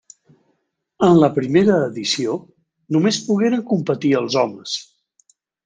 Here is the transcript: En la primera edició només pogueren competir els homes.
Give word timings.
En 1.07 1.19
la 1.23 1.29
primera 1.35 1.75
edició 1.89 2.39
només 2.97 3.21
pogueren 3.29 3.65
competir 3.75 4.15
els 4.25 4.41
homes. 4.47 4.77